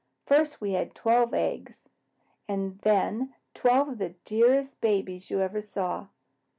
[0.25, 1.83] First we had twelve eggs,
[2.47, 6.07] and then twelve of the dearest babies you ever saw."